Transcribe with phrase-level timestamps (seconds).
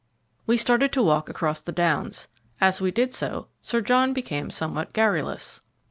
[0.47, 2.27] We started to walk across the Downs.
[2.59, 5.59] As we did so, Sir John became somewhat garrulous.